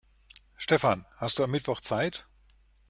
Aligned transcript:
Stefan, 0.57 1.05
hast 1.17 1.37
du 1.37 1.43
am 1.43 1.51
Mittwoch 1.51 1.79
Zeit? 1.79 2.25